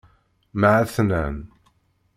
Mɛetnan. 0.59 1.37